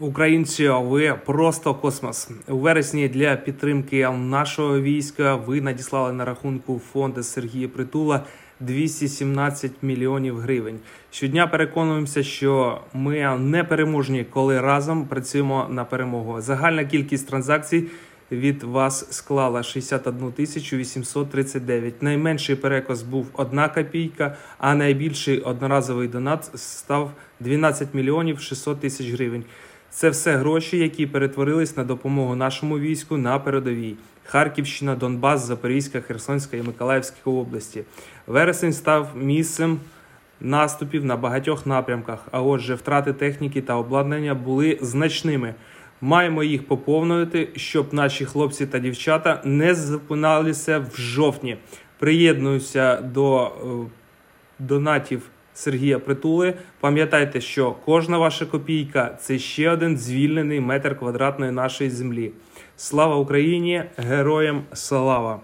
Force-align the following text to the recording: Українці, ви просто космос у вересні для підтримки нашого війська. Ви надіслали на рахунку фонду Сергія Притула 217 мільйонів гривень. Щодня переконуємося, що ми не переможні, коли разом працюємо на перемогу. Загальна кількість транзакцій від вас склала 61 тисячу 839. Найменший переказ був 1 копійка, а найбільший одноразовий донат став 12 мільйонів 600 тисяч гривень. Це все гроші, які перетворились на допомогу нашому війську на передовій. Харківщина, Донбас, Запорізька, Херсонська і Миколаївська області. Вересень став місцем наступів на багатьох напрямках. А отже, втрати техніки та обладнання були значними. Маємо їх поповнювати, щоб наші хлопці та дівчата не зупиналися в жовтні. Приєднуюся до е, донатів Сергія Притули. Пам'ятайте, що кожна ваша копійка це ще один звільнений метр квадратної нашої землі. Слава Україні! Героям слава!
Українці, 0.00 0.68
ви 0.68 1.14
просто 1.26 1.74
космос 1.74 2.30
у 2.48 2.56
вересні 2.56 3.08
для 3.08 3.36
підтримки 3.36 4.08
нашого 4.08 4.80
війська. 4.80 5.36
Ви 5.36 5.60
надіслали 5.60 6.12
на 6.12 6.24
рахунку 6.24 6.80
фонду 6.92 7.22
Сергія 7.22 7.68
Притула 7.68 8.24
217 8.60 9.72
мільйонів 9.82 10.38
гривень. 10.38 10.78
Щодня 11.10 11.46
переконуємося, 11.46 12.22
що 12.22 12.80
ми 12.94 13.38
не 13.38 13.64
переможні, 13.64 14.24
коли 14.24 14.60
разом 14.60 15.06
працюємо 15.06 15.66
на 15.70 15.84
перемогу. 15.84 16.40
Загальна 16.40 16.84
кількість 16.84 17.28
транзакцій 17.28 17.84
від 18.32 18.62
вас 18.62 19.12
склала 19.12 19.62
61 19.62 20.32
тисячу 20.32 20.76
839. 20.76 22.02
Найменший 22.02 22.56
переказ 22.56 23.02
був 23.02 23.26
1 23.32 23.60
копійка, 23.74 24.36
а 24.58 24.74
найбільший 24.74 25.40
одноразовий 25.40 26.08
донат 26.08 26.50
став 26.54 27.12
12 27.40 27.94
мільйонів 27.94 28.40
600 28.40 28.80
тисяч 28.80 29.10
гривень. 29.10 29.44
Це 29.90 30.10
все 30.10 30.36
гроші, 30.36 30.78
які 30.78 31.06
перетворились 31.06 31.76
на 31.76 31.84
допомогу 31.84 32.36
нашому 32.36 32.78
війську 32.78 33.16
на 33.16 33.38
передовій. 33.38 33.96
Харківщина, 34.24 34.94
Донбас, 34.94 35.46
Запорізька, 35.46 36.00
Херсонська 36.00 36.56
і 36.56 36.62
Миколаївська 36.62 37.30
області. 37.30 37.82
Вересень 38.26 38.72
став 38.72 39.08
місцем 39.16 39.80
наступів 40.40 41.04
на 41.04 41.16
багатьох 41.16 41.66
напрямках. 41.66 42.18
А 42.30 42.42
отже, 42.42 42.74
втрати 42.74 43.12
техніки 43.12 43.60
та 43.62 43.74
обладнання 43.74 44.34
були 44.34 44.78
значними. 44.80 45.54
Маємо 46.00 46.42
їх 46.42 46.66
поповнювати, 46.66 47.48
щоб 47.56 47.94
наші 47.94 48.24
хлопці 48.24 48.66
та 48.66 48.78
дівчата 48.78 49.42
не 49.44 49.74
зупиналися 49.74 50.78
в 50.78 51.00
жовтні. 51.00 51.56
Приєднуюся 51.98 52.96
до 52.96 53.44
е, 53.46 53.50
донатів 54.58 55.22
Сергія 55.58 55.98
Притули. 55.98 56.54
Пам'ятайте, 56.80 57.40
що 57.40 57.74
кожна 57.84 58.18
ваша 58.18 58.46
копійка 58.46 59.16
це 59.20 59.38
ще 59.38 59.70
один 59.70 59.98
звільнений 59.98 60.60
метр 60.60 60.98
квадратної 60.98 61.52
нашої 61.52 61.90
землі. 61.90 62.32
Слава 62.76 63.16
Україні! 63.16 63.84
Героям 63.96 64.62
слава! 64.72 65.40